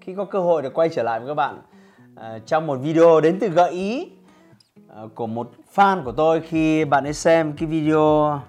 khi 0.00 0.14
có 0.14 0.24
cơ 0.24 0.40
hội 0.40 0.62
được 0.62 0.74
quay 0.74 0.88
trở 0.88 1.02
lại 1.02 1.20
với 1.20 1.28
các 1.28 1.34
bạn 1.34 1.62
ờ, 2.14 2.38
trong 2.46 2.66
một 2.66 2.78
video 2.82 3.20
đến 3.20 3.38
từ 3.40 3.48
gợi 3.48 3.70
ý 3.70 4.10
ờ, 4.88 5.08
của 5.14 5.26
một 5.26 5.50
fan 5.74 6.04
của 6.04 6.12
tôi 6.12 6.40
khi 6.40 6.84
bạn 6.84 7.04
ấy 7.04 7.12
xem 7.12 7.52
cái 7.52 7.68
video 7.68 8.40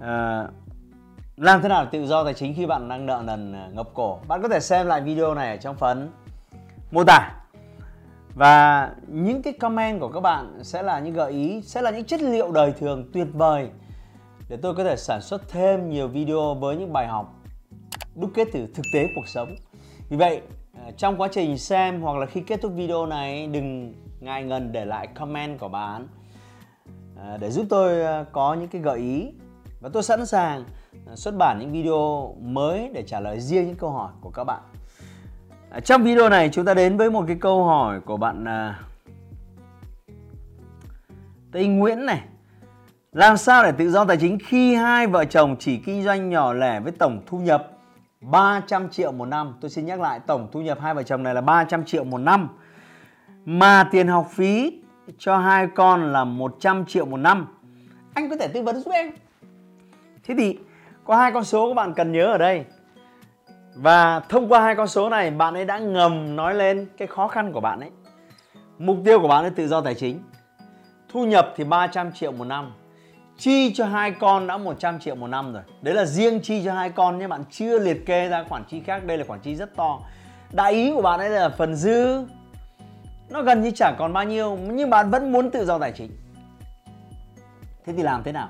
ờ, 0.00 0.48
làm 1.36 1.62
thế 1.62 1.68
nào 1.68 1.86
tự 1.92 2.06
do 2.06 2.24
tài 2.24 2.34
chính 2.34 2.54
khi 2.54 2.66
bạn 2.66 2.88
đang 2.88 3.06
nợ 3.06 3.22
nần 3.24 3.74
ngập 3.74 3.88
cổ. 3.94 4.18
Bạn 4.28 4.42
có 4.42 4.48
thể 4.48 4.60
xem 4.60 4.86
lại 4.86 5.00
video 5.00 5.34
này 5.34 5.50
ở 5.50 5.56
trong 5.56 5.76
phần 5.76 6.10
mô 6.90 7.04
tả 7.04 7.32
và 8.34 8.90
những 9.06 9.42
cái 9.42 9.52
comment 9.52 10.00
của 10.00 10.08
các 10.08 10.20
bạn 10.20 10.58
sẽ 10.62 10.82
là 10.82 11.00
những 11.00 11.14
gợi 11.14 11.32
ý, 11.32 11.62
sẽ 11.62 11.82
là 11.82 11.90
những 11.90 12.04
chất 12.04 12.22
liệu 12.22 12.52
đời 12.52 12.72
thường 12.72 13.10
tuyệt 13.12 13.26
vời 13.32 13.68
để 14.48 14.56
tôi 14.62 14.74
có 14.74 14.84
thể 14.84 14.96
sản 14.96 15.20
xuất 15.22 15.48
thêm 15.48 15.90
nhiều 15.90 16.08
video 16.08 16.54
với 16.54 16.76
những 16.76 16.92
bài 16.92 17.06
học 17.06 17.34
đúc 18.14 18.30
kết 18.34 18.48
từ 18.52 18.66
thực 18.74 18.82
tế 18.92 19.08
cuộc 19.14 19.28
sống. 19.28 19.54
Vì 20.08 20.16
vậy, 20.16 20.40
à, 20.74 20.90
trong 20.96 21.20
quá 21.20 21.28
trình 21.32 21.58
xem 21.58 22.00
hoặc 22.00 22.18
là 22.18 22.26
khi 22.26 22.40
kết 22.40 22.60
thúc 22.62 22.72
video 22.74 23.06
này 23.06 23.46
đừng 23.46 23.94
ngại 24.20 24.44
ngần 24.44 24.72
để 24.72 24.84
lại 24.84 25.06
comment 25.06 25.58
của 25.58 25.68
bạn 25.68 26.08
à, 27.16 27.36
để 27.40 27.50
giúp 27.50 27.66
tôi 27.70 28.04
à, 28.04 28.24
có 28.32 28.54
những 28.54 28.68
cái 28.68 28.82
gợi 28.82 28.98
ý 28.98 29.28
và 29.80 29.88
tôi 29.92 30.02
sẵn 30.02 30.26
sàng 30.26 30.64
xuất 31.14 31.34
bản 31.38 31.58
những 31.60 31.72
video 31.72 32.34
mới 32.40 32.90
để 32.94 33.02
trả 33.06 33.20
lời 33.20 33.40
riêng 33.40 33.66
những 33.66 33.76
câu 33.76 33.90
hỏi 33.90 34.12
của 34.20 34.30
các 34.30 34.44
bạn. 34.44 34.62
Trong 35.84 36.02
video 36.02 36.28
này 36.28 36.50
chúng 36.52 36.64
ta 36.64 36.74
đến 36.74 36.96
với 36.96 37.10
một 37.10 37.24
cái 37.26 37.36
câu 37.40 37.64
hỏi 37.64 38.00
của 38.00 38.16
bạn 38.16 38.44
Tây 41.52 41.66
Nguyễn 41.66 42.06
này. 42.06 42.20
Làm 43.12 43.36
sao 43.36 43.64
để 43.64 43.72
tự 43.72 43.90
do 43.90 44.04
tài 44.04 44.16
chính 44.16 44.38
khi 44.46 44.74
hai 44.74 45.06
vợ 45.06 45.24
chồng 45.24 45.56
chỉ 45.58 45.76
kinh 45.76 46.04
doanh 46.04 46.30
nhỏ 46.30 46.52
lẻ 46.52 46.80
với 46.80 46.92
tổng 46.92 47.22
thu 47.26 47.38
nhập 47.38 47.75
300 48.20 48.88
triệu 48.88 49.12
một 49.12 49.26
năm. 49.26 49.54
Tôi 49.60 49.70
xin 49.70 49.86
nhắc 49.86 50.00
lại, 50.00 50.20
tổng 50.26 50.48
thu 50.52 50.60
nhập 50.60 50.78
hai 50.80 50.94
vợ 50.94 51.02
chồng 51.02 51.22
này 51.22 51.34
là 51.34 51.40
300 51.40 51.84
triệu 51.84 52.04
một 52.04 52.18
năm. 52.18 52.48
Mà 53.44 53.88
tiền 53.90 54.08
học 54.08 54.26
phí 54.30 54.82
cho 55.18 55.38
hai 55.38 55.68
con 55.74 56.12
là 56.12 56.24
100 56.24 56.86
triệu 56.86 57.06
một 57.06 57.16
năm. 57.16 57.46
Anh 58.14 58.30
có 58.30 58.36
thể 58.36 58.48
tư 58.48 58.62
vấn 58.62 58.76
giúp 58.76 58.90
em. 58.90 59.10
Thế 60.24 60.34
thì, 60.38 60.58
có 61.04 61.16
hai 61.16 61.32
con 61.32 61.44
số 61.44 61.68
các 61.68 61.74
bạn 61.74 61.94
cần 61.94 62.12
nhớ 62.12 62.26
ở 62.26 62.38
đây. 62.38 62.64
Và 63.76 64.20
thông 64.20 64.48
qua 64.48 64.60
hai 64.60 64.74
con 64.74 64.88
số 64.88 65.08
này, 65.08 65.30
bạn 65.30 65.54
ấy 65.54 65.64
đã 65.64 65.78
ngầm 65.78 66.36
nói 66.36 66.54
lên 66.54 66.86
cái 66.96 67.08
khó 67.08 67.28
khăn 67.28 67.52
của 67.52 67.60
bạn 67.60 67.80
ấy. 67.80 67.90
Mục 68.78 68.96
tiêu 69.04 69.20
của 69.20 69.28
bạn 69.28 69.44
ấy 69.44 69.50
tự 69.50 69.68
do 69.68 69.80
tài 69.80 69.94
chính. 69.94 70.22
Thu 71.08 71.24
nhập 71.24 71.52
thì 71.56 71.64
300 71.64 72.12
triệu 72.12 72.32
một 72.32 72.44
năm 72.44 72.72
chi 73.38 73.72
cho 73.74 73.86
hai 73.86 74.10
con 74.10 74.46
đã 74.46 74.56
100 74.56 75.00
triệu 75.00 75.14
một 75.14 75.26
năm 75.26 75.52
rồi. 75.52 75.62
Đấy 75.82 75.94
là 75.94 76.04
riêng 76.04 76.40
chi 76.42 76.62
cho 76.64 76.74
hai 76.74 76.90
con 76.90 77.18
nhưng 77.18 77.28
bạn 77.28 77.44
chưa 77.50 77.78
liệt 77.78 78.06
kê 78.06 78.28
ra 78.28 78.44
khoản 78.48 78.64
chi 78.64 78.80
khác. 78.80 79.04
Đây 79.04 79.18
là 79.18 79.24
khoản 79.24 79.40
chi 79.40 79.56
rất 79.56 79.76
to. 79.76 80.00
Đại 80.52 80.72
ý 80.72 80.92
của 80.94 81.02
bạn 81.02 81.20
ấy 81.20 81.30
là 81.30 81.48
phần 81.48 81.74
dư. 81.74 82.24
Nó 83.30 83.42
gần 83.42 83.62
như 83.62 83.70
chẳng 83.70 83.94
còn 83.98 84.12
bao 84.12 84.24
nhiêu, 84.24 84.56
nhưng 84.56 84.90
bạn 84.90 85.10
vẫn 85.10 85.32
muốn 85.32 85.50
tự 85.50 85.64
do 85.64 85.78
tài 85.78 85.92
chính. 85.92 86.10
Thế 87.86 87.92
thì 87.96 88.02
làm 88.02 88.22
thế 88.22 88.32
nào? 88.32 88.48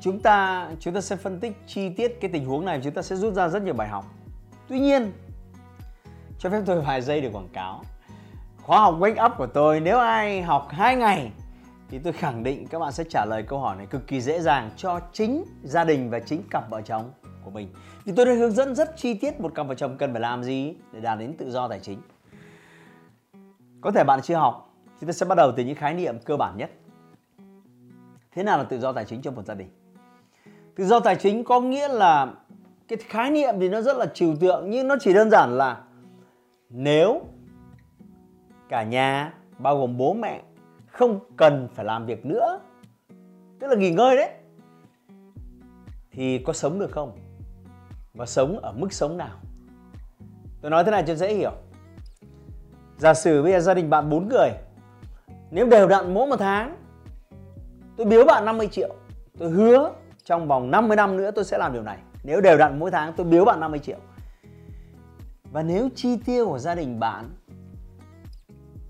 Chúng 0.00 0.20
ta 0.20 0.66
chúng 0.80 0.94
ta 0.94 1.00
sẽ 1.00 1.16
phân 1.16 1.40
tích 1.40 1.52
chi 1.66 1.88
tiết 1.88 2.20
cái 2.20 2.30
tình 2.32 2.46
huống 2.46 2.64
này. 2.64 2.80
Chúng 2.84 2.94
ta 2.94 3.02
sẽ 3.02 3.16
rút 3.16 3.34
ra 3.34 3.48
rất 3.48 3.62
nhiều 3.62 3.74
bài 3.74 3.88
học. 3.88 4.04
Tuy 4.68 4.80
nhiên, 4.80 5.12
cho 6.38 6.50
phép 6.50 6.62
tôi 6.66 6.80
vài 6.80 7.02
giây 7.02 7.20
để 7.20 7.30
quảng 7.32 7.48
cáo. 7.52 7.82
Khóa 8.62 8.80
học 8.80 8.94
wake 8.98 9.26
up 9.26 9.32
của 9.38 9.46
tôi, 9.46 9.80
nếu 9.80 9.98
ai 9.98 10.42
học 10.42 10.68
2 10.70 10.96
ngày 10.96 11.30
thì 11.90 11.98
tôi 11.98 12.12
khẳng 12.12 12.42
định 12.42 12.66
các 12.70 12.78
bạn 12.78 12.92
sẽ 12.92 13.04
trả 13.04 13.24
lời 13.24 13.42
câu 13.42 13.58
hỏi 13.58 13.76
này 13.76 13.86
cực 13.86 14.06
kỳ 14.06 14.20
dễ 14.20 14.40
dàng 14.40 14.70
cho 14.76 15.00
chính 15.12 15.44
gia 15.62 15.84
đình 15.84 16.10
và 16.10 16.20
chính 16.20 16.42
cặp 16.50 16.70
vợ 16.70 16.82
chồng 16.82 17.12
của 17.44 17.50
mình. 17.50 17.68
Thì 18.04 18.12
tôi 18.16 18.26
đã 18.26 18.32
hướng 18.32 18.52
dẫn 18.52 18.74
rất 18.74 18.96
chi 18.96 19.14
tiết 19.14 19.40
một 19.40 19.54
cặp 19.54 19.66
vợ 19.66 19.74
chồng 19.74 19.96
cần 19.98 20.12
phải 20.12 20.20
làm 20.20 20.44
gì 20.44 20.74
để 20.92 21.00
đạt 21.00 21.18
đến 21.18 21.36
tự 21.38 21.50
do 21.50 21.68
tài 21.68 21.80
chính. 21.80 21.98
Có 23.80 23.90
thể 23.90 24.04
bạn 24.04 24.20
chưa 24.22 24.34
học, 24.34 24.74
chúng 25.00 25.06
ta 25.08 25.12
sẽ 25.12 25.26
bắt 25.26 25.34
đầu 25.34 25.52
từ 25.56 25.64
những 25.64 25.76
khái 25.76 25.94
niệm 25.94 26.18
cơ 26.24 26.36
bản 26.36 26.56
nhất. 26.56 26.70
Thế 28.32 28.42
nào 28.42 28.58
là 28.58 28.64
tự 28.64 28.80
do 28.80 28.92
tài 28.92 29.04
chính 29.04 29.22
trong 29.22 29.34
một 29.34 29.46
gia 29.46 29.54
đình? 29.54 29.68
Tự 30.76 30.84
do 30.84 31.00
tài 31.00 31.16
chính 31.16 31.44
có 31.44 31.60
nghĩa 31.60 31.88
là 31.88 32.32
cái 32.88 32.98
khái 32.98 33.30
niệm 33.30 33.54
thì 33.60 33.68
nó 33.68 33.80
rất 33.80 33.96
là 33.96 34.06
trừu 34.06 34.36
tượng 34.36 34.70
nhưng 34.70 34.88
nó 34.88 34.96
chỉ 35.00 35.12
đơn 35.12 35.30
giản 35.30 35.58
là 35.58 35.82
nếu 36.70 37.22
cả 38.68 38.82
nhà 38.82 39.34
bao 39.58 39.78
gồm 39.78 39.96
bố 39.96 40.14
mẹ 40.14 40.42
không 40.98 41.20
cần 41.36 41.68
phải 41.74 41.84
làm 41.84 42.06
việc 42.06 42.26
nữa. 42.26 42.60
Tức 43.58 43.66
là 43.66 43.74
nghỉ 43.74 43.90
ngơi 43.90 44.16
đấy. 44.16 44.30
Thì 46.10 46.38
có 46.38 46.52
sống 46.52 46.78
được 46.78 46.90
không? 46.90 47.18
Và 48.14 48.26
sống 48.26 48.58
ở 48.58 48.72
mức 48.72 48.92
sống 48.92 49.16
nào? 49.16 49.36
Tôi 50.60 50.70
nói 50.70 50.84
thế 50.84 50.90
này 50.90 51.04
cho 51.06 51.14
dễ 51.14 51.34
hiểu. 51.34 51.52
Giả 52.96 53.14
sử 53.14 53.42
bây 53.42 53.52
giờ 53.52 53.60
gia 53.60 53.74
đình 53.74 53.90
bạn 53.90 54.10
4 54.10 54.28
người, 54.28 54.50
nếu 55.50 55.66
đều 55.66 55.88
đặn 55.88 56.14
mỗi 56.14 56.26
một 56.26 56.36
tháng, 56.38 56.76
tôi 57.96 58.06
biếu 58.06 58.24
bạn 58.24 58.44
50 58.44 58.68
triệu, 58.68 58.94
tôi 59.38 59.50
hứa 59.50 59.92
trong 60.24 60.48
vòng 60.48 60.70
50 60.70 60.96
năm 60.96 61.16
nữa 61.16 61.30
tôi 61.30 61.44
sẽ 61.44 61.58
làm 61.58 61.72
điều 61.72 61.82
này. 61.82 61.98
Nếu 62.22 62.40
đều 62.40 62.58
đặn 62.58 62.78
mỗi 62.78 62.90
tháng, 62.90 63.12
tôi 63.12 63.26
biếu 63.26 63.44
bạn 63.44 63.60
50 63.60 63.78
triệu. 63.78 63.98
Và 65.52 65.62
nếu 65.62 65.88
chi 65.94 66.16
tiêu 66.24 66.46
của 66.46 66.58
gia 66.58 66.74
đình 66.74 67.00
bạn 67.00 67.30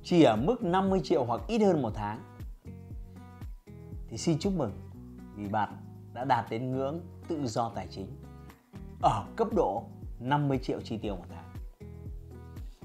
chỉ 0.02 0.22
ở 0.22 0.36
mức 0.36 0.62
50 0.62 1.00
triệu 1.04 1.24
hoặc 1.24 1.40
ít 1.46 1.58
hơn 1.58 1.82
một 1.82 1.92
tháng 1.94 2.22
thì 4.08 4.16
xin 4.16 4.38
chúc 4.38 4.52
mừng 4.56 4.72
vì 5.36 5.48
bạn 5.48 5.76
đã 6.12 6.24
đạt 6.24 6.46
đến 6.50 6.70
ngưỡng 6.70 7.00
tự 7.28 7.46
do 7.46 7.70
tài 7.74 7.86
chính 7.90 8.06
ở 9.02 9.24
cấp 9.36 9.48
độ 9.52 9.84
50 10.20 10.58
triệu 10.62 10.80
chi 10.80 10.98
tiêu 10.98 11.16
một 11.16 11.24
tháng. 11.30 11.44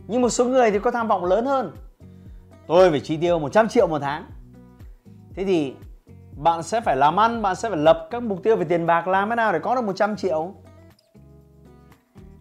Nhưng 0.08 0.22
một 0.22 0.30
số 0.30 0.46
người 0.46 0.72
thì 0.72 0.80
có 0.80 0.92
tham 0.92 1.08
vọng 1.08 1.26
lớn 1.26 1.46
hơn. 1.46 1.76
Tôi 2.68 2.90
phải 2.90 3.00
chi 3.00 3.18
tiêu 3.18 3.40
100 3.40 3.68
triệu 3.68 3.88
một 3.88 4.00
tháng. 4.00 4.26
Thế 5.36 5.46
thì 5.46 5.74
bạn 6.38 6.64
sẽ 6.64 6.82
phải 6.82 6.96
làm 6.98 7.20
ăn, 7.20 7.42
bạn 7.42 7.56
sẽ 7.56 7.70
phải 7.70 7.80
lập 7.80 8.08
các 8.12 8.24
mục 8.24 8.44
tiêu 8.44 8.56
về 8.56 8.66
tiền 8.66 8.86
bạc 8.86 9.08
làm 9.08 9.30
thế 9.30 9.36
nào 9.36 9.54
để 9.54 9.60
có 9.60 9.76
được 9.76 9.82
100 9.82 10.16
triệu. 10.16 10.54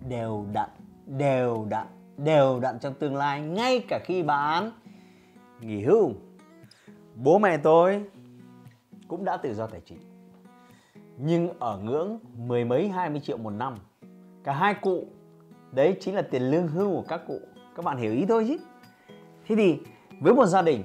Đều 0.09 0.47
đặn, 0.53 0.69
đều 1.07 1.67
đặn 1.69 1.87
đều 2.17 2.61
đặn 2.61 2.79
trong 2.79 2.95
tương 2.95 3.17
lai 3.17 3.41
ngay 3.41 3.85
cả 3.89 4.01
khi 4.05 4.23
bạn 4.23 4.71
nghỉ 5.61 5.83
hưu. 5.85 6.13
Bố 7.17 7.39
mẹ 7.39 7.59
tôi 7.59 8.05
cũng 9.09 9.25
đã 9.25 9.37
tự 9.37 9.55
do 9.55 9.67
tài 9.67 9.81
chính. 9.81 9.99
Nhưng 11.19 11.59
ở 11.59 11.79
ngưỡng 11.79 12.19
mười 12.37 12.65
mấy, 12.65 12.89
hai 12.89 13.11
mươi 13.11 13.21
triệu 13.25 13.37
một 13.37 13.51
năm. 13.51 13.75
Cả 14.45 14.53
hai 14.53 14.75
cụ, 14.75 15.07
đấy 15.73 15.97
chính 16.01 16.15
là 16.15 16.23
tiền 16.23 16.43
lương 16.43 16.69
hưu 16.69 16.91
của 16.91 17.05
các 17.09 17.21
cụ. 17.27 17.41
Các 17.77 17.85
bạn 17.85 17.99
hiểu 17.99 18.13
ý 18.13 18.27
thôi 18.29 18.45
chứ. 18.49 18.57
Thế 19.47 19.57
thì 19.57 19.79
với 20.21 20.35
một 20.35 20.47
gia 20.47 20.63
đình, 20.63 20.83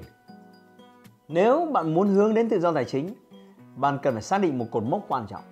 nếu 1.28 1.66
bạn 1.72 1.94
muốn 1.94 2.08
hướng 2.08 2.34
đến 2.34 2.48
tự 2.48 2.60
do 2.60 2.72
tài 2.72 2.84
chính, 2.84 3.14
bạn 3.76 3.98
cần 4.02 4.14
phải 4.14 4.22
xác 4.22 4.38
định 4.38 4.58
một 4.58 4.66
cột 4.70 4.82
mốc 4.82 5.04
quan 5.08 5.26
trọng. 5.26 5.42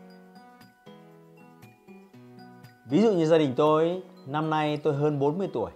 Ví 2.90 3.02
dụ 3.02 3.12
như 3.12 3.26
gia 3.26 3.38
đình 3.38 3.52
tôi 3.56 4.02
năm 4.26 4.50
nay 4.50 4.76
tôi 4.76 4.94
hơn 4.94 5.18
40 5.18 5.48
tuổi. 5.52 5.70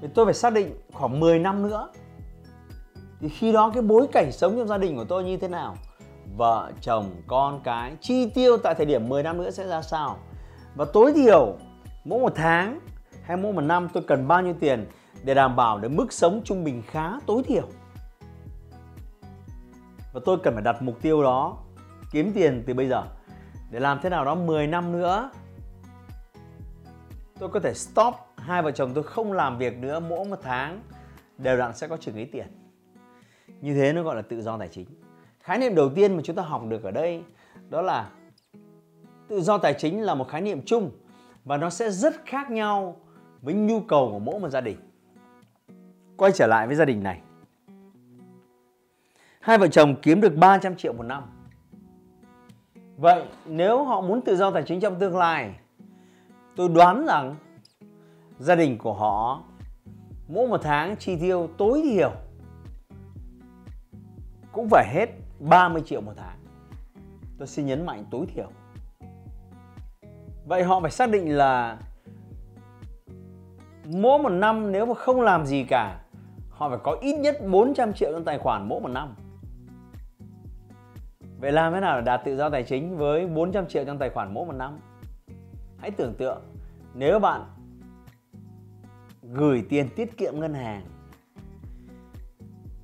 Thì 0.00 0.08
tôi 0.14 0.24
phải 0.24 0.34
xác 0.34 0.52
định 0.52 0.74
khoảng 0.92 1.20
10 1.20 1.38
năm 1.38 1.62
nữa. 1.62 1.88
Thì 3.20 3.28
khi 3.28 3.52
đó 3.52 3.70
cái 3.74 3.82
bối 3.82 4.06
cảnh 4.12 4.32
sống 4.32 4.56
trong 4.56 4.68
gia 4.68 4.78
đình 4.78 4.96
của 4.96 5.04
tôi 5.04 5.24
như 5.24 5.36
thế 5.36 5.48
nào? 5.48 5.76
Vợ, 6.36 6.72
chồng, 6.80 7.10
con 7.26 7.60
cái, 7.64 7.96
chi 8.00 8.30
tiêu 8.34 8.56
tại 8.56 8.74
thời 8.74 8.86
điểm 8.86 9.08
10 9.08 9.22
năm 9.22 9.38
nữa 9.38 9.50
sẽ 9.50 9.66
ra 9.66 9.82
sao? 9.82 10.18
Và 10.74 10.84
tối 10.84 11.12
thiểu, 11.12 11.56
mỗi 12.04 12.20
một 12.20 12.32
tháng 12.36 12.80
hay 13.22 13.36
mỗi 13.36 13.52
một 13.52 13.60
năm 13.60 13.88
tôi 13.92 14.02
cần 14.06 14.28
bao 14.28 14.42
nhiêu 14.42 14.54
tiền 14.60 14.86
để 15.24 15.34
đảm 15.34 15.56
bảo 15.56 15.78
được 15.78 15.88
mức 15.88 16.12
sống 16.12 16.40
trung 16.44 16.64
bình 16.64 16.82
khá 16.86 17.12
tối 17.26 17.42
thiểu? 17.42 17.68
Và 20.12 20.20
tôi 20.24 20.38
cần 20.42 20.54
phải 20.54 20.62
đặt 20.62 20.82
mục 20.82 21.02
tiêu 21.02 21.22
đó, 21.22 21.56
kiếm 22.12 22.32
tiền 22.32 22.62
từ 22.66 22.74
bây 22.74 22.88
giờ. 22.88 23.02
Để 23.70 23.80
làm 23.80 23.98
thế 24.02 24.08
nào 24.08 24.24
đó 24.24 24.34
10 24.34 24.66
năm 24.66 24.92
nữa 24.92 25.30
tôi 27.40 27.48
có 27.48 27.60
thể 27.60 27.74
stop 27.74 28.14
hai 28.36 28.62
vợ 28.62 28.70
chồng 28.70 28.92
tôi 28.94 29.04
không 29.04 29.32
làm 29.32 29.58
việc 29.58 29.78
nữa 29.78 30.00
mỗi 30.00 30.24
một 30.24 30.38
tháng 30.42 30.82
đều 31.38 31.56
đặn 31.56 31.76
sẽ 31.76 31.88
có 31.88 31.96
chừng 31.96 32.14
ấy 32.14 32.28
tiền 32.32 32.46
như 33.60 33.74
thế 33.74 33.92
nó 33.92 34.02
gọi 34.02 34.16
là 34.16 34.22
tự 34.22 34.42
do 34.42 34.58
tài 34.58 34.68
chính 34.68 34.86
khái 35.40 35.58
niệm 35.58 35.74
đầu 35.74 35.90
tiên 35.94 36.16
mà 36.16 36.22
chúng 36.24 36.36
ta 36.36 36.42
học 36.42 36.62
được 36.68 36.82
ở 36.82 36.90
đây 36.90 37.22
đó 37.68 37.82
là 37.82 38.10
tự 39.28 39.40
do 39.40 39.58
tài 39.58 39.74
chính 39.78 40.02
là 40.02 40.14
một 40.14 40.28
khái 40.28 40.40
niệm 40.40 40.62
chung 40.66 40.90
và 41.44 41.56
nó 41.56 41.70
sẽ 41.70 41.90
rất 41.90 42.14
khác 42.26 42.50
nhau 42.50 42.96
với 43.42 43.54
nhu 43.54 43.80
cầu 43.80 44.08
của 44.12 44.18
mỗi 44.18 44.40
một 44.40 44.48
gia 44.48 44.60
đình. 44.60 44.76
Quay 46.16 46.32
trở 46.32 46.46
lại 46.46 46.66
với 46.66 46.76
gia 46.76 46.84
đình 46.84 47.02
này. 47.02 47.20
Hai 49.40 49.58
vợ 49.58 49.68
chồng 49.68 49.94
kiếm 50.02 50.20
được 50.20 50.36
300 50.36 50.76
triệu 50.76 50.92
một 50.92 51.02
năm. 51.02 51.22
Vậy 52.96 53.24
nếu 53.46 53.84
họ 53.84 54.00
muốn 54.00 54.20
tự 54.20 54.36
do 54.36 54.50
tài 54.50 54.62
chính 54.62 54.80
trong 54.80 54.98
tương 54.98 55.16
lai, 55.16 55.54
tôi 56.56 56.68
đoán 56.68 57.06
rằng 57.06 57.36
gia 58.38 58.54
đình 58.54 58.78
của 58.78 58.92
họ 58.92 59.42
mỗi 60.28 60.48
một 60.48 60.60
tháng 60.62 60.96
chi 60.96 61.16
tiêu 61.20 61.48
tối 61.58 61.82
thiểu 61.84 62.12
cũng 64.52 64.68
phải 64.70 64.86
hết 64.94 65.06
30 65.40 65.82
triệu 65.86 66.00
một 66.00 66.12
tháng. 66.16 66.38
Tôi 67.38 67.46
xin 67.46 67.66
nhấn 67.66 67.86
mạnh 67.86 68.04
tối 68.10 68.26
thiểu. 68.34 68.48
Vậy 70.46 70.62
họ 70.62 70.80
phải 70.80 70.90
xác 70.90 71.10
định 71.10 71.36
là 71.36 71.78
mỗi 73.86 74.18
một 74.18 74.28
năm 74.28 74.72
nếu 74.72 74.86
mà 74.86 74.94
không 74.94 75.20
làm 75.20 75.46
gì 75.46 75.64
cả, 75.64 76.00
họ 76.50 76.68
phải 76.68 76.78
có 76.82 76.96
ít 77.00 77.18
nhất 77.18 77.36
400 77.50 77.92
triệu 77.92 78.12
trong 78.12 78.24
tài 78.24 78.38
khoản 78.38 78.68
mỗi 78.68 78.80
một 78.80 78.88
năm. 78.88 79.14
Vậy 81.40 81.52
làm 81.52 81.72
thế 81.72 81.80
nào 81.80 82.00
để 82.00 82.04
đạt 82.04 82.20
tự 82.24 82.36
do 82.36 82.50
tài 82.50 82.62
chính 82.62 82.96
với 82.96 83.26
400 83.26 83.66
triệu 83.66 83.84
trong 83.84 83.98
tài 83.98 84.10
khoản 84.10 84.34
mỗi 84.34 84.46
một 84.46 84.52
năm? 84.52 84.78
Hãy 85.80 85.90
tưởng 85.90 86.14
tượng 86.14 86.42
nếu 86.94 87.18
bạn 87.18 87.44
gửi 89.22 89.64
tiền 89.68 89.88
tiết 89.96 90.16
kiệm 90.16 90.40
ngân 90.40 90.54
hàng 90.54 90.86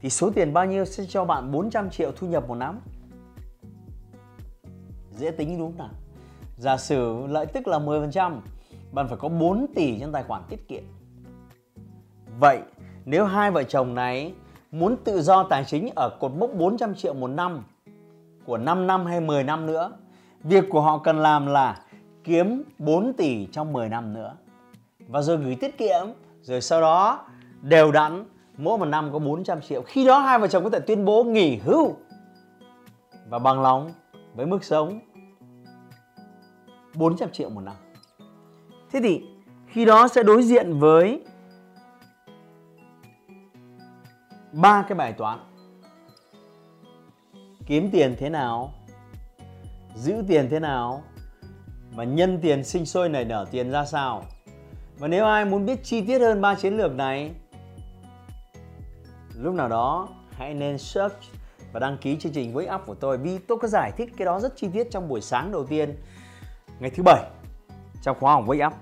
thì 0.01 0.11
số 0.11 0.31
tiền 0.31 0.53
bao 0.53 0.67
nhiêu 0.67 0.85
sẽ 0.85 1.05
cho 1.09 1.25
bạn 1.25 1.53
400 1.53 1.91
triệu 1.91 2.13
thu 2.13 2.27
nhập 2.27 2.49
một 2.49 2.55
năm? 2.55 2.81
Dễ 5.11 5.31
tính 5.31 5.59
đúng 5.59 5.73
không 5.73 5.79
nào? 5.79 5.91
Giả 6.59 6.77
sử 6.77 7.27
lợi 7.27 7.47
tức 7.47 7.69
là 7.69 7.79
10%, 7.79 8.41
bạn 8.93 9.09
phải 9.09 9.17
có 9.17 9.29
4 9.29 9.67
tỷ 9.75 10.01
trong 10.01 10.13
tài 10.13 10.23
khoản 10.23 10.43
tiết 10.49 10.69
kiệm. 10.69 10.83
Vậy 12.41 12.61
nếu 13.05 13.25
hai 13.25 13.51
vợ 13.51 13.63
chồng 13.63 13.95
này 13.95 14.35
muốn 14.71 14.97
tự 15.05 15.23
do 15.23 15.43
tài 15.43 15.65
chính 15.65 15.91
ở 15.97 16.19
cột 16.21 16.33
mốc 16.33 16.51
400 16.55 16.95
triệu 16.95 17.15
một 17.15 17.29
năm 17.29 17.65
của 18.45 18.59
5 18.59 18.87
năm 18.87 19.07
hay 19.07 19.21
10 19.21 19.45
năm 19.45 19.67
nữa, 19.67 19.93
việc 20.43 20.65
của 20.71 20.81
họ 20.81 20.99
cần 20.99 21.19
làm 21.19 21.47
là 21.47 21.81
kiếm 22.27 22.63
4 22.79 23.13
tỷ 23.13 23.47
trong 23.53 23.73
10 23.73 23.89
năm 23.89 24.13
nữa. 24.13 24.37
Và 25.09 25.23
rồi 25.23 25.37
gửi 25.37 25.57
tiết 25.61 25.79
kiệm, 25.79 26.07
rồi 26.43 26.61
sau 26.61 26.81
đó 26.81 27.27
đều 27.63 27.93
đặn 27.93 28.25
mỗi 28.57 28.79
một 28.79 28.85
năm 28.85 29.13
có 29.13 29.19
400 29.19 29.61
triệu. 29.61 29.83
Khi 29.83 30.07
đó 30.07 30.19
hai 30.19 30.39
vợ 30.39 30.47
chồng 30.47 30.65
có 30.65 30.71
thể 30.71 30.81
tuyên 30.81 31.05
bố 31.05 31.25
nghỉ 31.25 31.57
hưu 31.57 31.97
và 33.29 33.39
bằng 33.39 33.63
lòng 33.63 33.93
với 34.35 34.47
mức 34.47 34.65
sống 34.65 35.01
400 36.95 37.31
triệu 37.33 37.51
một 37.51 37.61
năm. 37.61 37.75
Thế 38.91 39.01
thì 39.03 39.23
khi 39.67 39.85
đó 39.85 40.09
sẽ 40.09 40.23
đối 40.23 40.43
diện 40.43 40.79
với 40.79 41.23
ba 44.53 44.83
cái 44.89 44.99
bài 44.99 45.13
toán 45.13 45.39
kiếm 47.67 47.91
tiền 47.93 48.15
thế 48.19 48.31
nào 48.31 48.73
giữ 49.95 50.25
tiền 50.29 50.49
thế 50.51 50.61
nào 50.61 51.03
và 51.91 52.05
nhân 52.05 52.39
tiền 52.43 52.65
sinh 52.65 52.87
sôi 52.87 53.09
nảy 53.09 53.25
nở 53.25 53.47
tiền 53.51 53.71
ra 53.71 53.85
sao? 53.85 54.25
Và 54.99 55.09
nếu 55.09 55.25
ai 55.25 55.45
muốn 55.45 55.67
biết 55.67 55.85
chi 55.85 56.01
tiết 56.01 56.19
hơn 56.19 56.41
ba 56.41 56.55
chiến 56.55 56.77
lược 56.77 56.95
này, 56.95 57.31
lúc 59.37 59.55
nào 59.55 59.69
đó 59.69 60.09
hãy 60.31 60.55
nên 60.55 60.79
search 60.79 61.17
và 61.73 61.81
đăng 61.81 61.99
ký 61.99 62.17
chương 62.21 62.33
trình 62.33 62.53
với 62.53 62.67
app 62.67 62.87
của 62.87 62.95
tôi 62.95 63.19
vì 63.19 63.39
tôi 63.39 63.59
có 63.59 63.69
giải 63.69 63.93
thích 63.97 64.13
cái 64.17 64.27
đó 64.27 64.41
rất 64.41 64.57
chi 64.57 64.69
tiết 64.73 64.91
trong 64.91 65.09
buổi 65.09 65.21
sáng 65.21 65.53
đầu 65.53 65.67
tiên, 65.67 65.97
ngày 66.81 66.91
thứ 66.91 67.03
bảy, 67.03 67.25
trong 68.03 68.17
khóa 68.21 68.33
học 68.33 68.45
với 68.47 68.61
app 68.61 68.77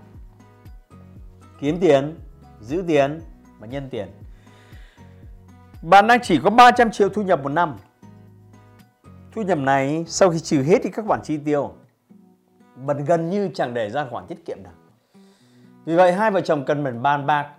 kiếm 1.60 1.78
tiền, 1.80 2.18
giữ 2.60 2.84
tiền 2.86 3.20
và 3.58 3.66
nhân 3.66 3.88
tiền. 3.90 4.08
Bạn 5.82 6.06
đang 6.06 6.20
chỉ 6.22 6.40
có 6.44 6.50
300 6.50 6.90
triệu 6.90 7.08
thu 7.08 7.22
nhập 7.22 7.42
một 7.42 7.48
năm. 7.48 7.76
Thu 9.32 9.42
nhập 9.42 9.58
này 9.58 10.04
sau 10.08 10.30
khi 10.30 10.38
trừ 10.38 10.62
hết 10.62 10.84
đi 10.84 10.90
các 10.90 11.04
khoản 11.08 11.20
chi 11.22 11.36
tiêu 11.44 11.74
vẫn 12.76 13.04
gần 13.04 13.30
như 13.30 13.50
chẳng 13.54 13.74
để 13.74 13.90
ra 13.90 14.06
khoản 14.10 14.26
tiết 14.26 14.46
kiệm 14.46 14.58
nào 14.62 14.72
vì 15.84 15.96
vậy, 15.96 16.12
hai 16.12 16.30
vợ 16.30 16.40
chồng 16.40 16.64
cần 16.66 16.82
phải 16.82 16.92
bàn 16.92 17.26
bạc 17.26 17.54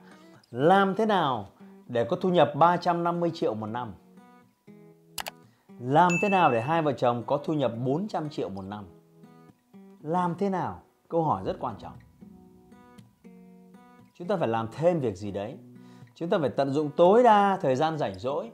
làm 0.52 0.96
thế 0.96 1.06
nào 1.06 1.48
để 1.88 2.04
có 2.04 2.18
thu 2.22 2.30
nhập 2.30 2.52
350 2.56 3.32
triệu 3.34 3.54
một 3.54 3.68
năm. 3.68 3.94
Làm 5.80 6.12
thế 6.22 6.30
nào 6.30 6.52
để 6.52 6.62
hai 6.62 6.82
vợ 6.82 6.92
chồng 6.92 7.24
có 7.28 7.38
thu 7.38 7.54
nhập 7.54 7.72
400 7.86 8.30
triệu 8.30 8.50
một 8.50 8.62
năm. 8.62 8.86
Làm 10.02 10.36
thế 10.36 10.50
nào? 10.50 10.82
Câu 11.10 11.24
hỏi 11.24 11.44
rất 11.46 11.56
quan 11.60 11.76
trọng. 11.80 11.94
Chúng 14.18 14.28
ta 14.28 14.38
phải 14.38 14.48
làm 14.48 14.68
thêm 14.72 15.00
việc 15.00 15.16
gì 15.16 15.32
đấy. 15.32 15.58
Chúng 16.16 16.30
ta 16.30 16.38
phải 16.42 16.50
tận 16.50 16.74
dụng 16.74 16.90
tối 16.98 17.24
đa 17.24 17.58
thời 17.62 17.76
gian 17.76 17.98
rảnh 17.98 18.20
rỗi. 18.20 18.52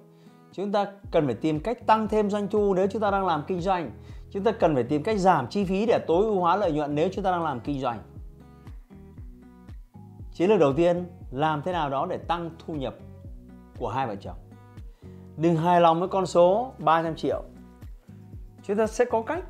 Chúng 0.51 0.71
ta 0.71 0.85
cần 1.11 1.25
phải 1.25 1.35
tìm 1.35 1.59
cách 1.59 1.85
tăng 1.87 2.07
thêm 2.07 2.29
doanh 2.29 2.47
thu 2.47 2.73
nếu 2.73 2.87
chúng 2.87 3.01
ta 3.01 3.11
đang 3.11 3.25
làm 3.25 3.43
kinh 3.47 3.61
doanh 3.61 3.91
chúng 4.31 4.43
ta 4.43 4.51
cần 4.51 4.75
phải 4.75 4.83
tìm 4.83 5.03
cách 5.03 5.19
giảm 5.19 5.47
chi 5.47 5.65
phí 5.65 5.85
để 5.85 5.99
tối 6.07 6.25
ưu 6.25 6.39
hóa 6.39 6.55
lợi 6.55 6.71
nhuận 6.71 6.95
nếu 6.95 7.09
chúng 7.13 7.23
ta 7.23 7.31
đang 7.31 7.43
làm 7.43 7.59
kinh 7.59 7.79
doanh. 7.79 7.99
Chiến 10.33 10.49
lược 10.49 10.59
đầu 10.59 10.73
tiên, 10.73 11.05
làm 11.31 11.61
thế 11.61 11.71
nào 11.71 11.89
đó 11.89 12.05
để 12.09 12.17
tăng 12.17 12.49
thu 12.65 12.73
nhập 12.73 12.95
của 13.79 13.89
hai 13.89 14.07
vợ 14.07 14.15
chồng. 14.15 14.35
Đừng 15.37 15.55
hài 15.55 15.81
lòng 15.81 15.99
với 15.99 16.09
con 16.09 16.25
số 16.25 16.73
300 16.77 17.15
triệu. 17.15 17.43
Chúng 18.63 18.77
ta 18.77 18.87
sẽ 18.87 19.05
có 19.05 19.21
cách 19.21 19.43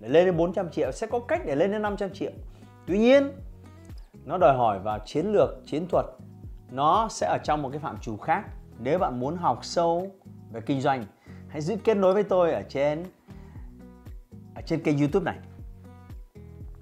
để 0.00 0.08
lên 0.08 0.26
đến 0.26 0.36
400 0.36 0.70
triệu, 0.70 0.92
sẽ 0.92 1.06
có 1.06 1.20
cách 1.20 1.42
để 1.46 1.54
lên 1.54 1.72
đến 1.72 1.82
500 1.82 2.10
triệu. 2.14 2.32
Tuy 2.86 2.98
nhiên, 2.98 3.30
nó 4.24 4.38
đòi 4.38 4.56
hỏi 4.56 4.78
vào 4.78 4.98
chiến 5.06 5.32
lược, 5.32 5.50
chiến 5.66 5.86
thuật, 5.88 6.06
nó 6.70 7.08
sẽ 7.10 7.26
ở 7.26 7.38
trong 7.44 7.62
một 7.62 7.68
cái 7.72 7.78
phạm 7.78 7.98
trù 7.98 8.16
khác. 8.16 8.44
Nếu 8.78 8.98
bạn 8.98 9.20
muốn 9.20 9.36
học 9.36 9.64
sâu 9.64 10.06
về 10.52 10.60
kinh 10.60 10.80
doanh, 10.80 11.04
hãy 11.48 11.60
giữ 11.60 11.76
kết 11.84 11.96
nối 11.96 12.14
với 12.14 12.22
tôi 12.22 12.52
ở 12.52 12.62
trên 12.68 13.04
trên 14.68 14.82
kênh 14.82 14.98
youtube 14.98 15.24
này. 15.24 15.38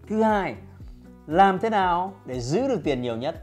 Thứ 0.09 0.23
hai 0.23 0.55
làm 1.27 1.59
thế 1.59 1.71
nào 1.71 2.15
để 2.25 2.41
giữ 2.41 2.69
được 2.69 2.81
tiền 2.85 3.03
nhiều 3.03 3.17
nhất? 3.17 3.35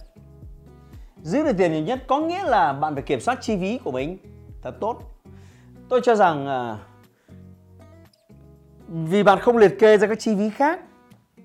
Giữ 1.21 1.43
được 1.43 1.57
tiền 1.57 1.71
nhiều 1.71 1.83
nhất 1.83 2.03
có 2.07 2.19
nghĩa 2.19 2.43
là 2.43 2.73
bạn 2.73 2.93
phải 2.93 3.03
kiểm 3.03 3.19
soát 3.19 3.37
chi 3.41 3.57
phí 3.57 3.77
của 3.77 3.91
mình. 3.91 4.17
Thật 4.61 4.75
tốt. 4.79 5.01
Tôi 5.89 6.01
cho 6.03 6.15
rằng 6.15 6.47
à, 6.47 6.77
vì 8.87 9.23
bạn 9.23 9.39
không 9.39 9.57
liệt 9.57 9.79
kê 9.79 9.97
ra 9.97 10.07
các 10.07 10.19
chi 10.19 10.35
phí 10.35 10.49
khác 10.49 10.79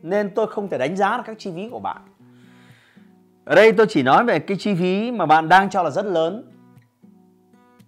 nên 0.03 0.35
tôi 0.35 0.47
không 0.47 0.69
thể 0.69 0.79
đánh 0.79 0.97
giá 0.97 1.17
được 1.17 1.23
các 1.27 1.37
chi 1.39 1.53
phí 1.55 1.69
của 1.69 1.81
bạn. 1.81 2.03
Ở 3.45 3.55
đây 3.55 3.73
tôi 3.73 3.87
chỉ 3.89 4.03
nói 4.03 4.25
về 4.25 4.39
cái 4.39 4.57
chi 4.61 4.75
phí 4.75 5.11
mà 5.11 5.27
bạn 5.27 5.49
đang 5.49 5.71
cho 5.71 5.83
là 5.83 5.91
rất 5.91 6.05
lớn. 6.05 6.51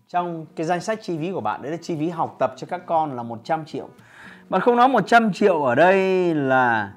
Trong 0.08 0.46
cái 0.56 0.66
danh 0.66 0.80
sách 0.80 0.98
chi 1.02 1.18
phí 1.18 1.32
của 1.32 1.40
bạn 1.40 1.62
đấy 1.62 1.72
là 1.72 1.78
chi 1.82 1.96
phí 1.98 2.08
học 2.08 2.36
tập 2.38 2.54
cho 2.56 2.66
các 2.70 2.86
con 2.86 3.16
là 3.16 3.22
100 3.22 3.64
triệu 3.64 3.88
bạn 4.50 4.60
không 4.60 4.76
nói 4.76 4.88
100 4.88 5.32
triệu 5.32 5.64
ở 5.64 5.74
đây 5.74 6.34
là 6.34 6.92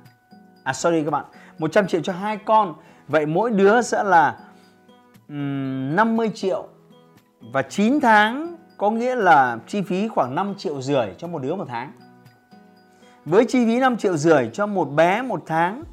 à 0.64 0.74
sorry 0.74 1.04
các 1.04 1.12
bạn. 1.12 1.26
100 1.60 1.88
triệu 1.88 2.02
cho 2.02 2.14
hai 2.14 2.38
con. 2.38 2.76
Vậy 3.08 3.26
mỗi 3.26 3.52
đứa 3.52 3.82
sẽ 3.82 4.04
là 4.04 4.38
um, 5.28 5.96
50 5.96 6.32
triệu. 6.36 6.68
Và 7.54 7.62
9 7.62 8.00
tháng 8.00 8.58
có 8.78 8.92
nghĩa 8.92 9.16
là 9.16 9.58
chi 9.68 9.82
phí 9.82 10.08
khoảng 10.08 10.36
5 10.36 10.56
triệu 10.58 10.82
rưỡi 10.82 11.08
cho 11.18 11.28
một 11.28 11.42
đứa 11.42 11.56
một 11.56 11.66
tháng. 11.68 11.92
Với 13.26 13.46
chi 13.46 13.66
phí 13.66 13.80
5 13.80 13.98
triệu 13.98 14.18
rưỡi 14.18 14.50
cho 14.54 14.68
một 14.68 14.86
bé 14.86 15.22
một 15.22 15.44
tháng 15.46 15.84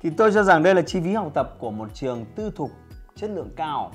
thì 0.00 0.10
tôi 0.10 0.32
cho 0.32 0.42
rằng 0.42 0.62
đây 0.62 0.74
là 0.74 0.82
chi 0.82 1.00
phí 1.00 1.12
học 1.12 1.30
tập 1.34 1.54
của 1.58 1.70
một 1.70 1.88
trường 1.94 2.24
tư 2.34 2.52
thục 2.56 2.70
chất 3.16 3.30
lượng 3.30 3.50
cao. 3.56 3.92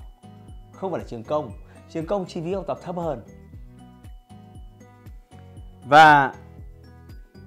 Không 0.73 0.91
phải 0.91 0.99
là 0.99 1.07
trường 1.07 1.23
công. 1.23 1.51
Trường 1.89 2.05
công 2.05 2.25
chi 2.25 2.41
phí 2.41 2.53
học 2.53 2.63
tập 2.67 2.79
thấp 2.83 2.95
hơn. 2.95 3.21
Và 5.85 6.33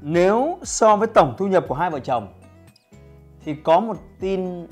nếu 0.06 0.58
so 0.62 0.96
với 0.96 1.08
tổng 1.14 1.34
thu 1.38 1.46
nhập 1.46 1.64
của 1.68 1.74
hai 1.74 1.90
vợ 1.90 2.00
chồng 2.00 2.32
thì 3.40 3.54
có 3.54 3.80
một 3.80 3.96
tin 4.20 4.66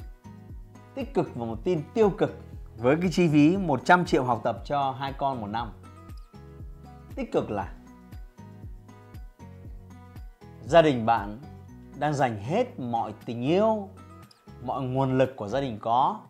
tích 0.94 1.14
cực 1.14 1.34
và 1.34 1.44
một 1.44 1.58
tin 1.64 1.82
tiêu 1.94 2.10
cực 2.10 2.36
với 2.76 2.96
cái 3.00 3.10
chi 3.12 3.28
phí 3.28 3.56
100 3.56 4.04
triệu 4.04 4.24
học 4.24 4.40
tập 4.44 4.62
cho 4.64 4.90
hai 4.90 5.12
con 5.18 5.40
một 5.40 5.46
năm. 5.46 5.72
Tích 7.14 7.32
cực 7.32 7.50
là 7.50 7.74
gia 10.66 10.82
đình 10.82 11.06
bạn 11.06 11.38
đang 11.98 12.14
dành 12.14 12.42
hết 12.42 12.80
mọi 12.80 13.14
tình 13.26 13.42
yêu, 13.42 13.88
mọi 14.64 14.82
nguồn 14.82 15.18
lực 15.18 15.36
của 15.36 15.48
gia 15.48 15.60
đình 15.60 15.78
có 15.80 16.20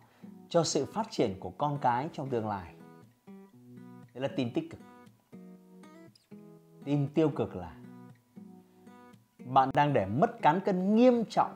cho 0.49 0.63
sự 0.63 0.85
phát 0.85 1.07
triển 1.11 1.39
của 1.39 1.49
con 1.49 1.77
cái 1.81 2.09
trong 2.13 2.29
tương 2.29 2.47
lai. 2.47 2.73
Đấy 4.13 4.21
là 4.21 4.27
tin 4.27 4.53
tích 4.53 4.71
cực. 4.71 4.79
Tin 6.85 7.07
tiêu 7.07 7.29
cực 7.29 7.55
là 7.55 7.73
bạn 9.53 9.69
đang 9.73 9.93
để 9.93 10.05
mất 10.05 10.41
cán 10.41 10.59
cân 10.65 10.95
nghiêm 10.95 11.25
trọng 11.29 11.51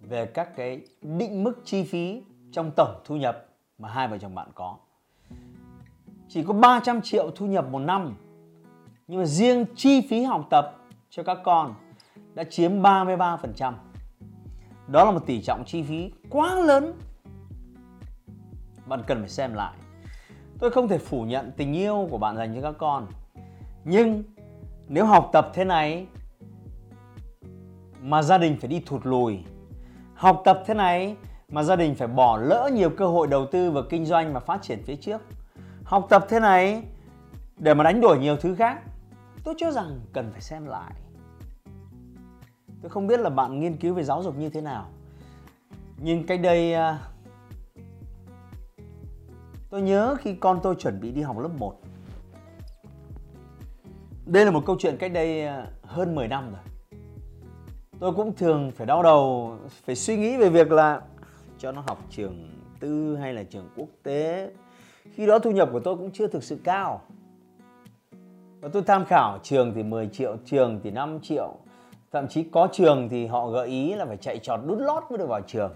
về 0.00 0.26
các 0.26 0.56
cái 0.56 0.80
định 1.02 1.44
mức 1.44 1.62
chi 1.64 1.84
phí 1.84 2.22
trong 2.52 2.70
tổng 2.76 3.00
thu 3.04 3.16
nhập 3.16 3.46
mà 3.78 3.88
hai 3.88 4.08
vợ 4.08 4.18
chồng 4.18 4.34
bạn 4.34 4.48
có. 4.54 4.76
Chỉ 6.28 6.44
có 6.44 6.52
300 6.52 7.00
triệu 7.00 7.30
thu 7.36 7.46
nhập 7.46 7.66
một 7.70 7.78
năm, 7.78 8.16
nhưng 9.06 9.20
mà 9.20 9.26
riêng 9.26 9.64
chi 9.76 10.06
phí 10.10 10.22
học 10.22 10.46
tập 10.50 10.76
cho 11.10 11.22
các 11.22 11.38
con 11.44 11.74
đã 12.34 12.44
chiếm 12.44 12.82
33%. 12.82 13.72
đó 14.88 15.04
là 15.04 15.10
một 15.10 15.26
tỷ 15.26 15.42
trọng 15.42 15.64
chi 15.64 15.82
phí 15.82 16.12
quá 16.30 16.54
lớn 16.54 16.92
bạn 18.86 19.02
cần 19.06 19.20
phải 19.20 19.28
xem 19.28 19.54
lại 19.54 19.74
tôi 20.60 20.70
không 20.70 20.88
thể 20.88 20.98
phủ 20.98 21.22
nhận 21.22 21.52
tình 21.56 21.72
yêu 21.72 22.08
của 22.10 22.18
bạn 22.18 22.36
dành 22.36 22.54
cho 22.54 22.60
các 22.62 22.78
con, 22.78 23.06
nhưng 23.84 24.22
nếu 24.92 25.06
học 25.06 25.30
tập 25.32 25.50
thế 25.54 25.64
này 25.64 26.06
mà 28.02 28.22
gia 28.22 28.38
đình 28.38 28.56
phải 28.60 28.68
đi 28.68 28.82
thụt 28.86 29.06
lùi, 29.06 29.38
học 30.14 30.42
tập 30.44 30.62
thế 30.66 30.74
này 30.74 31.16
mà 31.48 31.62
gia 31.62 31.76
đình 31.76 31.94
phải 31.94 32.08
bỏ 32.08 32.36
lỡ 32.36 32.70
nhiều 32.72 32.90
cơ 32.90 33.06
hội 33.06 33.26
đầu 33.26 33.46
tư 33.46 33.70
và 33.70 33.82
kinh 33.90 34.06
doanh 34.06 34.32
và 34.32 34.40
phát 34.40 34.62
triển 34.62 34.82
phía 34.84 34.96
trước, 34.96 35.22
học 35.84 36.06
tập 36.10 36.26
thế 36.28 36.40
này 36.40 36.82
để 37.56 37.74
mà 37.74 37.84
đánh 37.84 38.00
đổi 38.00 38.18
nhiều 38.18 38.36
thứ 38.36 38.54
khác, 38.54 38.82
tôi 39.44 39.54
cho 39.58 39.70
rằng 39.70 40.00
cần 40.12 40.30
phải 40.32 40.40
xem 40.40 40.66
lại. 40.66 40.92
Tôi 42.82 42.90
không 42.90 43.06
biết 43.06 43.20
là 43.20 43.30
bạn 43.30 43.60
nghiên 43.60 43.76
cứu 43.76 43.94
về 43.94 44.04
giáo 44.04 44.22
dục 44.22 44.36
như 44.38 44.48
thế 44.48 44.60
nào, 44.60 44.86
nhưng 45.96 46.26
cách 46.26 46.40
đây 46.42 46.74
à, 46.74 46.98
tôi 49.70 49.82
nhớ 49.82 50.16
khi 50.20 50.34
con 50.34 50.60
tôi 50.62 50.74
chuẩn 50.74 51.00
bị 51.00 51.10
đi 51.10 51.22
học 51.22 51.38
lớp 51.38 51.50
1 51.58 51.89
đây 54.30 54.44
là 54.44 54.50
một 54.50 54.62
câu 54.66 54.76
chuyện 54.78 54.96
cách 54.96 55.12
đây 55.12 55.46
à, 55.46 55.66
hơn 55.82 56.14
10 56.14 56.28
năm 56.28 56.52
rồi. 56.52 56.60
Tôi 58.00 58.12
cũng 58.12 58.36
thường 58.36 58.72
phải 58.76 58.86
đau 58.86 59.02
đầu, 59.02 59.56
phải 59.84 59.94
suy 59.94 60.16
nghĩ 60.16 60.36
về 60.36 60.48
việc 60.48 60.72
là 60.72 61.00
cho 61.58 61.72
nó 61.72 61.82
học 61.86 61.98
trường 62.10 62.50
tư 62.80 63.16
hay 63.16 63.34
là 63.34 63.42
trường 63.42 63.68
quốc 63.76 63.88
tế. 64.02 64.50
Khi 65.14 65.26
đó 65.26 65.38
thu 65.38 65.50
nhập 65.50 65.68
của 65.72 65.80
tôi 65.80 65.96
cũng 65.96 66.10
chưa 66.10 66.26
thực 66.26 66.44
sự 66.44 66.58
cao. 66.64 67.02
Và 68.60 68.68
tôi 68.72 68.82
tham 68.82 69.04
khảo 69.04 69.38
trường 69.42 69.72
thì 69.74 69.82
10 69.82 70.08
triệu, 70.12 70.36
trường 70.44 70.80
thì 70.84 70.90
5 70.90 71.18
triệu. 71.22 71.54
Thậm 72.12 72.28
chí 72.28 72.42
có 72.42 72.68
trường 72.72 73.08
thì 73.08 73.26
họ 73.26 73.48
gợi 73.48 73.68
ý 73.68 73.94
là 73.94 74.06
phải 74.06 74.16
chạy 74.16 74.38
trọt 74.38 74.60
đút 74.66 74.78
lót 74.78 75.02
mới 75.10 75.18
được 75.18 75.28
vào 75.28 75.40
trường. 75.40 75.72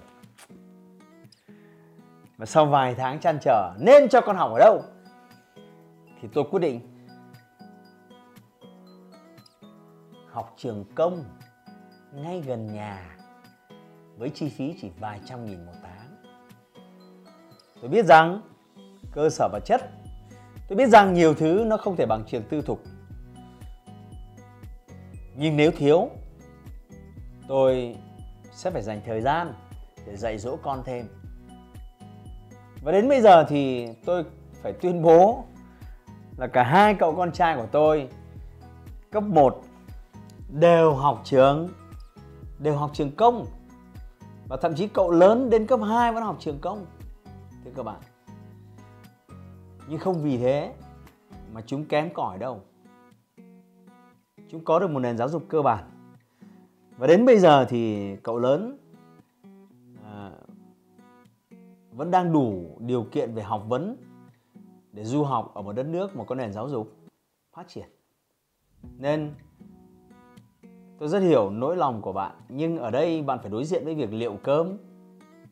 Và 2.37 2.46
sau 2.46 2.66
vài 2.66 2.94
tháng 2.94 3.20
chăn 3.20 3.38
trở, 3.42 3.73
nên 3.80 4.08
cho 4.08 4.20
con 4.20 4.37
học 4.37 4.50
ở 4.52 4.58
đâu? 4.58 4.82
Thì 6.23 6.28
tôi 6.34 6.44
quyết 6.50 6.61
định 6.61 6.93
học 10.35 10.55
trường 10.57 10.85
công 10.95 11.25
ngay 12.12 12.43
gần 12.47 12.75
nhà 12.75 13.17
với 14.17 14.31
chi 14.31 14.49
phí 14.49 14.75
chỉ 14.81 14.91
vài 15.00 15.21
trăm 15.25 15.47
nghìn 15.47 15.67
một 15.67 15.73
tháng. 15.83 16.17
Tôi 17.81 17.91
biết 17.91 18.07
rằng 18.07 18.41
cơ 19.12 19.31
sở 19.31 19.49
vật 19.53 19.61
chất, 19.64 19.81
tôi 20.69 20.76
biết 20.76 20.87
rằng 20.87 21.14
nhiều 21.14 21.35
thứ 21.35 21.64
nó 21.67 21.76
không 21.76 21.97
thể 21.97 22.07
bằng 22.07 22.25
trường 22.26 22.43
tư 22.43 22.62
thục. 22.62 22.83
Nhưng 25.37 25.57
nếu 25.57 25.71
thiếu, 25.71 26.11
tôi 27.49 27.97
sẽ 28.53 28.71
phải 28.71 28.83
dành 28.83 29.00
thời 29.07 29.21
gian 29.21 29.55
để 30.07 30.17
dạy 30.17 30.38
dỗ 30.38 30.57
con 30.57 30.83
thêm. 30.85 31.09
Và 32.83 32.93
đến 32.93 33.09
bây 33.09 33.21
giờ 33.21 33.45
thì 33.49 33.88
tôi 34.05 34.25
phải 34.62 34.73
tuyên 34.73 35.03
bố 35.03 35.45
là 36.37 36.47
cả 36.47 36.62
hai 36.62 36.95
cậu 36.95 37.14
con 37.14 37.33
trai 37.33 37.57
của 37.57 37.69
tôi 37.73 38.09
cấp 39.11 39.23
1 39.23 39.64
đều 40.54 40.94
học 40.94 41.20
trường. 41.25 41.68
Đều 42.58 42.76
học 42.76 42.90
trường 42.94 43.11
công. 43.16 43.46
Và 44.49 44.56
thậm 44.56 44.75
chí 44.75 44.88
cậu 44.88 45.11
lớn 45.11 45.50
đến 45.50 45.66
cấp 45.66 45.80
2 45.88 46.12
vẫn 46.12 46.23
học 46.23 46.37
trường 46.40 46.58
công. 46.58 46.87
Thưa 47.64 47.70
các 47.76 47.82
bạn. 47.82 48.00
Nhưng 49.88 49.99
không 49.99 50.23
vì 50.23 50.38
thế 50.38 50.75
mà 51.52 51.61
chúng 51.66 51.84
kém 51.84 52.14
cỏi 52.14 52.38
đâu. 52.38 52.61
Chúng 54.49 54.64
có 54.64 54.78
được 54.78 54.90
một 54.90 55.00
nền 55.00 55.18
giáo 55.18 55.28
dục 55.28 55.44
cơ 55.49 55.62
bản. 55.62 55.90
Và 56.96 57.06
đến 57.06 57.25
bây 57.25 57.38
giờ 57.38 57.64
thì 57.68 58.16
cậu 58.16 58.38
lớn 58.38 58.78
à, 60.04 60.30
vẫn 61.92 62.11
đang 62.11 62.32
đủ 62.32 62.76
điều 62.80 63.06
kiện 63.12 63.34
về 63.34 63.42
học 63.42 63.64
vấn 63.68 63.96
để 64.92 65.04
du 65.04 65.25
học 65.25 65.54
ở 65.54 65.62
một 65.62 65.73
đất 65.73 65.87
nước 65.87 66.16
mà 66.16 66.25
có 66.25 66.34
nền 66.34 66.52
giáo 66.52 66.68
dục 66.68 66.96
phát 67.52 67.68
triển. 67.68 67.88
Nên 68.99 69.34
Tôi 70.98 71.08
rất 71.08 71.18
hiểu 71.18 71.50
nỗi 71.50 71.76
lòng 71.76 72.02
của 72.02 72.12
bạn, 72.12 72.32
nhưng 72.48 72.78
ở 72.78 72.90
đây 72.90 73.22
bạn 73.22 73.38
phải 73.38 73.50
đối 73.50 73.64
diện 73.64 73.84
với 73.84 73.94
việc 73.94 74.12
liệu 74.12 74.36
cơm 74.42 74.76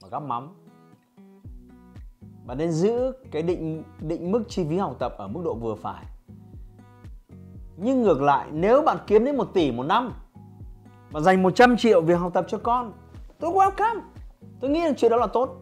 và 0.01 0.09
gắp 0.11 0.23
mắm. 0.23 0.55
Bạn 2.47 2.59
nên 2.59 2.73
giữ 2.73 3.13
cái 3.31 3.43
định 3.43 3.83
định 4.01 4.33
mức 4.33 4.43
chi 4.49 4.65
phí 4.69 4.77
học 4.77 4.97
tập 4.99 5.15
ở 5.19 5.29
mức 5.29 5.41
độ 5.45 5.55
vừa 5.55 5.75
phải. 5.75 6.05
Nhưng 7.77 8.03
ngược 8.03 8.23
lại, 8.23 8.49
nếu 8.53 8.83
bạn 8.83 8.97
kiếm 9.07 9.25
đến 9.25 9.37
1 9.37 9.49
tỷ 9.55 9.73
một 9.73 9.83
năm 9.83 10.13
và 11.11 11.21
dành 11.21 11.43
100 11.43 11.77
triệu 11.77 12.01
việc 12.01 12.15
học 12.15 12.35
tập 12.35 12.45
cho 12.49 12.59
con, 12.59 12.93
tôi 13.39 13.53
welcome. 13.53 14.01
Tôi 14.61 14.71
nghĩ 14.71 14.81
là 14.81 14.93
chuyện 14.97 15.11
đó 15.11 15.17
là 15.17 15.27
tốt. 15.27 15.57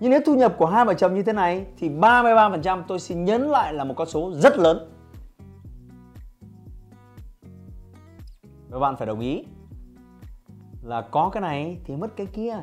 Nhưng 0.00 0.10
nếu 0.10 0.20
thu 0.26 0.34
nhập 0.34 0.54
của 0.58 0.66
hai 0.66 0.84
vợ 0.84 0.94
chồng 0.94 1.14
như 1.14 1.22
thế 1.22 1.32
này 1.32 1.66
thì 1.78 1.88
33% 1.88 2.82
tôi 2.88 2.98
xin 2.98 3.24
nhấn 3.24 3.42
lại 3.42 3.74
là 3.74 3.84
một 3.84 3.94
con 3.96 4.08
số 4.08 4.32
rất 4.34 4.58
lớn. 4.58 4.90
Và 8.70 8.78
bạn 8.78 8.96
phải 8.96 9.06
đồng 9.06 9.20
ý 9.20 9.44
là 10.82 11.00
có 11.00 11.30
cái 11.32 11.40
này 11.40 11.80
thì 11.84 11.96
mất 11.96 12.16
cái 12.16 12.26
kia. 12.26 12.56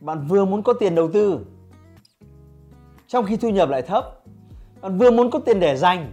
Bạn 0.00 0.26
vừa 0.28 0.44
muốn 0.44 0.62
có 0.62 0.72
tiền 0.72 0.94
đầu 0.94 1.10
tư, 1.12 1.46
trong 3.06 3.24
khi 3.24 3.36
thu 3.36 3.50
nhập 3.50 3.68
lại 3.68 3.82
thấp, 3.82 4.20
bạn 4.80 4.98
vừa 4.98 5.10
muốn 5.10 5.30
có 5.30 5.38
tiền 5.38 5.60
để 5.60 5.76
dành, 5.76 6.12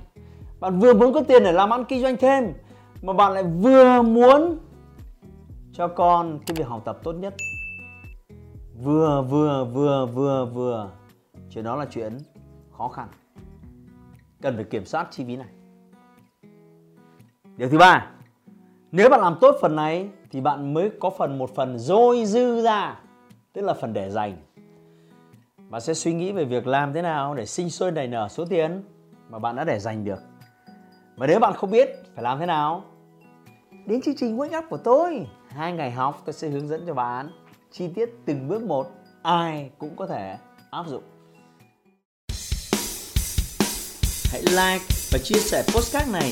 bạn 0.59 0.79
vừa 0.79 0.93
muốn 0.93 1.13
có 1.13 1.21
tiền 1.27 1.43
để 1.43 1.51
làm 1.51 1.73
ăn 1.73 1.85
kinh 1.85 2.01
doanh 2.01 2.17
thêm, 2.17 2.53
mà 3.01 3.13
bạn 3.13 3.33
lại 3.33 3.43
vừa 3.43 4.01
muốn 4.01 4.57
cho 5.73 5.87
con 5.87 6.39
cái 6.45 6.55
việc 6.55 6.67
học 6.67 6.81
tập 6.85 6.99
tốt 7.03 7.13
nhất. 7.13 7.33
Vừa 8.83 9.21
vừa 9.21 9.65
vừa 9.65 10.05
vừa 10.05 10.45
vừa. 10.45 10.91
Chuyện 11.49 11.63
đó 11.63 11.75
là 11.75 11.85
chuyện 11.91 12.17
khó 12.77 12.87
khăn. 12.87 13.07
Cần 14.41 14.55
phải 14.55 14.63
kiểm 14.63 14.85
soát 14.85 15.07
chi 15.11 15.25
phí 15.25 15.35
này 15.35 15.47
điều 17.59 17.69
thứ 17.69 17.77
ba, 17.77 18.07
nếu 18.91 19.09
bạn 19.09 19.21
làm 19.21 19.37
tốt 19.41 19.55
phần 19.61 19.75
này 19.75 20.09
thì 20.31 20.41
bạn 20.41 20.73
mới 20.73 20.91
có 20.99 21.09
phần 21.09 21.37
một 21.37 21.55
phần 21.55 21.79
dôi 21.79 22.25
dư 22.25 22.61
ra, 22.61 22.99
tức 23.53 23.61
là 23.61 23.73
phần 23.73 23.93
để 23.93 24.09
dành. 24.09 24.37
Bạn 25.69 25.81
sẽ 25.81 25.93
suy 25.93 26.13
nghĩ 26.13 26.31
về 26.31 26.45
việc 26.45 26.67
làm 26.67 26.93
thế 26.93 27.01
nào 27.01 27.35
để 27.35 27.45
sinh 27.45 27.69
sôi 27.69 27.91
nảy 27.91 28.07
nở 28.07 28.27
số 28.29 28.45
tiền 28.45 28.83
mà 29.29 29.39
bạn 29.39 29.55
đã 29.55 29.63
để 29.63 29.79
dành 29.79 30.05
được. 30.05 30.19
Và 31.15 31.27
nếu 31.27 31.39
bạn 31.39 31.53
không 31.53 31.71
biết 31.71 31.89
phải 32.15 32.23
làm 32.23 32.39
thế 32.39 32.45
nào, 32.45 32.83
đến 33.85 34.01
chương 34.01 34.15
trình 34.15 34.37
wake 34.37 34.59
up 34.59 34.65
của 34.69 34.77
tôi. 34.77 35.27
Hai 35.49 35.73
ngày 35.73 35.91
học, 35.91 36.21
tôi 36.25 36.33
sẽ 36.33 36.49
hướng 36.49 36.67
dẫn 36.67 36.83
cho 36.87 36.93
bạn 36.93 37.29
chi 37.71 37.87
tiết 37.95 38.09
từng 38.25 38.47
bước 38.47 38.61
một 38.61 38.87
ai 39.23 39.69
cũng 39.77 39.95
có 39.95 40.07
thể 40.07 40.37
áp 40.71 40.87
dụng. 40.87 41.03
Hãy 44.31 44.41
like 44.41 44.85
và 45.11 45.19
chia 45.23 45.39
sẻ 45.39 45.63
postcard 45.73 46.11
này 46.11 46.31